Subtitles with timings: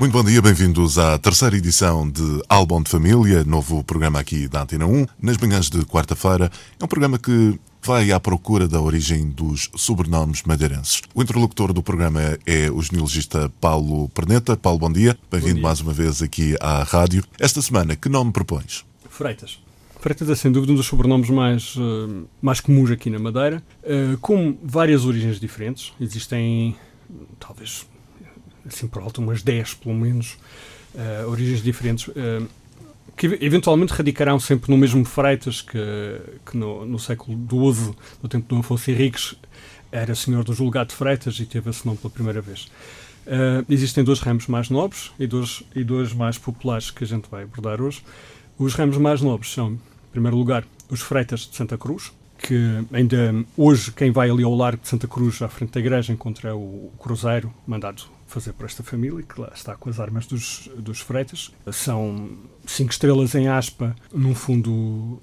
[0.00, 4.62] Muito bom dia, bem-vindos à terceira edição de Álbum de Família, novo programa aqui da
[4.62, 6.50] Antena 1, nas manhãs de quarta-feira.
[6.80, 11.02] É um programa que vai à procura da origem dos sobrenomes madeirenses.
[11.14, 14.56] O interlocutor do programa é o genealogista Paulo Perneta.
[14.56, 15.18] Paulo, bom dia.
[15.30, 17.22] Bem-vindo mais uma vez aqui à rádio.
[17.38, 18.86] Esta semana, que nome propões?
[19.10, 19.58] Freitas.
[20.00, 24.16] Freitas é sem dúvida um dos sobrenomes mais, uh, mais comuns aqui na Madeira, uh,
[24.16, 25.92] com várias origens diferentes.
[26.00, 26.74] Existem,
[27.38, 27.84] talvez,
[28.74, 30.38] assim por alto, umas 10 pelo menos,
[30.94, 32.48] uh, origens diferentes, uh,
[33.16, 35.78] que eventualmente radicarão sempre no mesmo Freitas que,
[36.46, 39.34] que no, no, século XII, no tempo de Dom Afonso Henriques,
[39.92, 42.70] era senhor do julgado de Freitas e teve esse nome pela primeira vez.
[43.26, 47.28] Uh, existem dois ramos mais nobres e dois, e dois mais populares que a gente
[47.30, 48.02] vai abordar hoje.
[48.58, 49.80] Os ramos mais nobres são, em
[50.12, 54.82] primeiro lugar, os Freitas de Santa Cruz, que ainda hoje quem vai ali ao Largo
[54.82, 59.22] de Santa Cruz, à frente da igreja, encontra o cruzeiro mandado fazer para esta família,
[59.22, 61.50] que lá está com as armas dos, dos freitas.
[61.72, 62.30] São
[62.64, 64.70] cinco estrelas em aspa, num fundo,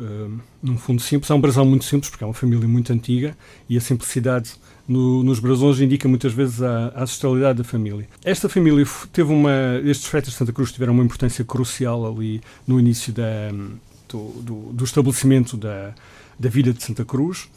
[0.00, 1.30] uh, num fundo simples.
[1.30, 3.36] É um brasão muito simples, porque é uma família muito antiga,
[3.68, 4.52] e a simplicidade
[4.86, 8.08] no, nos brasões indica muitas vezes a, a ancestralidade da família.
[8.24, 9.80] Esta família teve uma...
[9.84, 13.52] Estes freitas de Santa Cruz tiveram uma importância crucial ali no início da,
[14.08, 15.94] do, do, do estabelecimento da,
[16.38, 17.48] da vida de Santa Cruz.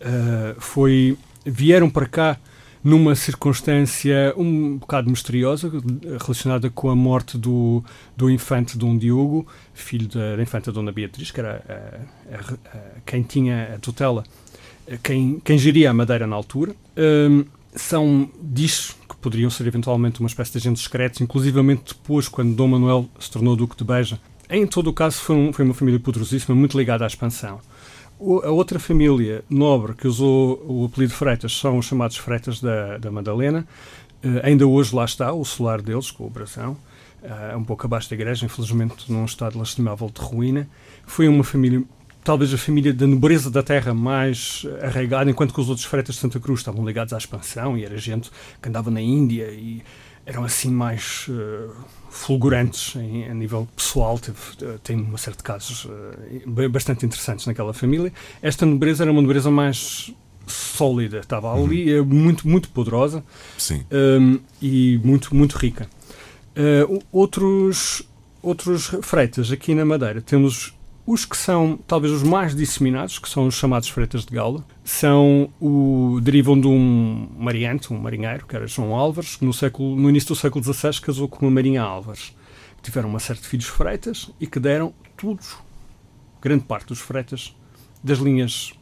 [0.00, 2.38] Uh, foi, vieram para cá
[2.82, 5.70] numa circunstância um bocado misteriosa,
[6.20, 7.84] relacionada com a morte do,
[8.16, 12.80] do infante Dom Diogo, filho da, da infanta Dona Beatriz, que era a, a, a,
[13.06, 14.24] quem tinha a tutela,
[15.02, 16.74] quem, quem geria a Madeira na altura.
[17.74, 22.68] São, diz que poderiam ser eventualmente uma espécie de agentes secretos, inclusivamente depois, quando Dom
[22.68, 24.20] Manuel se tornou Duque de Beja.
[24.52, 27.60] Em todo o caso, foi, um, foi uma família poderosíssima, muito ligada à expansão
[28.44, 33.10] a outra família nobre que usou o apelido Freitas são os chamados Freitas da, da
[33.10, 33.66] Madalena.
[34.24, 36.76] Uh, ainda hoje lá está o solar deles, com o brasão,
[37.22, 40.68] uh, um pouco abaixo da igreja, infelizmente num estado lastimável de ruína.
[41.04, 41.82] Foi uma família,
[42.22, 46.20] talvez a família da nobreza da terra mais arraigada, enquanto que os outros Freitas de
[46.20, 48.30] Santa Cruz estavam ligados à expansão e era gente
[48.60, 49.82] que andava na Índia e
[50.24, 51.74] eram assim mais uh,
[52.10, 54.18] fulgurantes em, a nível pessoal.
[54.18, 58.12] Teve, uh, tem uma série de casos uh, bastante interessantes naquela família.
[58.40, 60.12] Esta nobreza era uma nobreza mais
[60.46, 61.64] sólida, estava uhum.
[61.64, 62.06] ali, uhum.
[62.06, 63.22] muito, muito poderosa
[63.56, 63.84] Sim.
[63.92, 65.88] Um, e muito, muito rica.
[67.12, 68.02] outros,
[68.42, 73.46] outros freitas aqui na Madeira temos os que são talvez os mais disseminados, que são
[73.46, 78.66] os chamados freitas de Gaula, são o, derivam de um mariante, um marinheiro, que era
[78.66, 82.36] João Álvares, que no, século, no início do século XVI casou com uma Marinha Álvares.
[82.82, 85.56] Tiveram uma série de filhos freitas e que deram todos,
[86.40, 87.54] grande parte dos freitas,
[88.02, 88.72] das linhas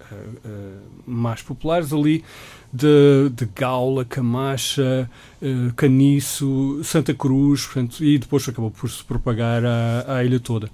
[0.00, 2.24] uh, uh, mais populares ali,
[2.72, 5.08] de, de Gaula, Camacha,
[5.40, 10.70] uh, Caniço, Santa Cruz, portanto, e depois acabou por se propagar à, à ilha toda.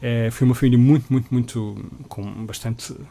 [0.00, 1.76] É, foi uma família muito, muito, muito.
[2.08, 3.06] com bastante uh,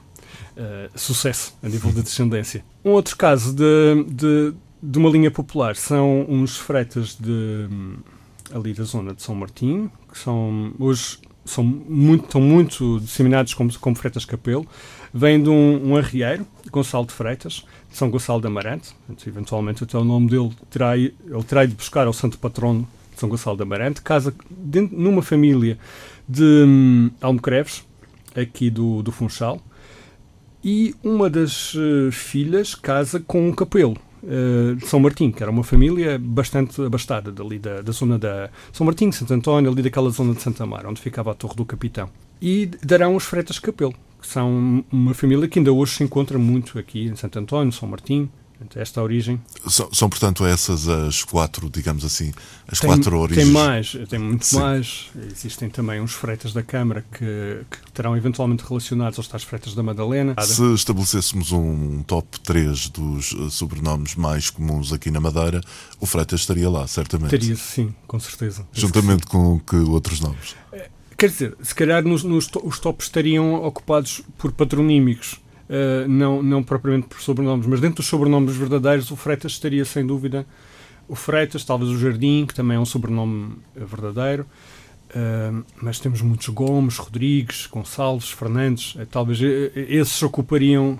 [0.96, 2.64] sucesso a nível de descendência.
[2.84, 7.68] Um outro caso de, de, de uma linha popular são uns freitas de,
[8.54, 13.78] ali da zona de São Martinho, que são hoje são muito, estão muito disseminados como,
[13.80, 14.68] como Freitas Capelo,
[15.14, 18.94] vem de um, um arrieiro, Gonçalo de Freitas, de São Gonçalo de Amarante,
[19.26, 21.16] eventualmente até o nome dele terá, ele
[21.48, 25.80] terá ido buscar ao santo patrono de São Gonçalo de Amarante, casa dentro, numa família
[26.28, 27.86] de um, Almocreves,
[28.36, 29.62] aqui do, do Funchal,
[30.64, 35.52] e uma das uh, filhas casa com um capelo uh, de São Martim, que era
[35.52, 40.10] uma família bastante abastada dali da, da zona da São Martim, Santo António, ali daquela
[40.10, 42.10] zona de Santa Mar, onde ficava a Torre do Capitão.
[42.42, 46.78] E darão os Freitas Capelo, que são uma família que ainda hoje se encontra muito
[46.78, 48.30] aqui em Santo António, São Martim,
[48.76, 49.40] esta origem.
[49.68, 52.32] São, são, portanto, essas as quatro, digamos assim,
[52.68, 53.46] as tem, quatro origens.
[53.46, 54.60] Tem mais, tem muito Sim.
[54.60, 55.10] mais.
[55.32, 59.84] Existem também uns freitas da Câmara que, que terão eventualmente relacionados aos tais freitas da
[59.84, 60.36] Madalena.
[60.42, 65.62] Se estabelecêssemos um top 3 dos eh, sobrenomes mais comuns aqui na Madeira,
[66.00, 67.30] o Freitas estaria lá, certamente.
[67.30, 68.68] Teria, sim, com certeza.
[68.74, 70.56] Juntamente que com que outros nomes?
[70.72, 76.42] É, quer dizer, se calhar nos, nos, os tops estariam ocupados por patronímicos uh, não,
[76.42, 80.46] não propriamente por sobrenomes, mas dentro dos sobrenomes verdadeiros, o Freitas estaria sem dúvida
[81.08, 84.46] o Freitas, talvez o Jardim, que também é um sobrenome verdadeiro.
[85.10, 91.00] Uh, mas temos muitos Gomes, Rodrigues, Gonçalves, Fernandes, talvez esses ocupariam,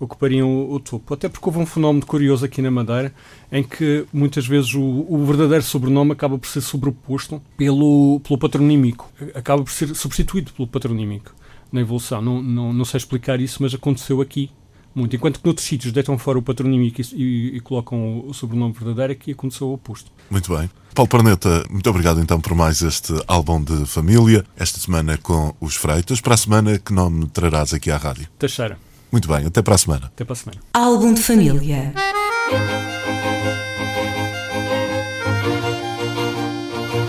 [0.00, 1.12] ocupariam o, o, topo.
[1.12, 3.12] Até porque houve um fenómeno curioso aqui na Madeira
[3.50, 9.12] em que muitas vezes o, o verdadeiro sobrenome acaba por ser sobreposto pelo, pelo patronímico,
[9.34, 11.34] acaba por ser substituído pelo patronímico
[11.72, 12.20] na evolução.
[12.20, 14.50] Não, não, não sei explicar isso, mas aconteceu aqui
[14.94, 15.16] muito.
[15.16, 18.72] Enquanto que noutros sítios deitam fora o patronímico e, e, e, colocam o, o sobrenome
[18.72, 20.10] verdadeiro, aqui aconteceu o oposto.
[20.30, 20.70] Muito bem.
[20.94, 25.74] Paulo Parneta, muito obrigado então por mais este álbum de família, esta semana com os
[25.74, 26.20] Freitas.
[26.20, 28.28] Para a semana, que nome trarás aqui à rádio?
[28.38, 28.78] Teixeira.
[29.10, 30.06] Muito bem, até para a semana.
[30.06, 30.60] Até para a semana.
[30.72, 31.94] Álbum de família.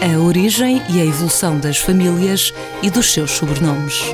[0.02, 4.14] A origem e a evolução das famílias e dos seus sobrenomes.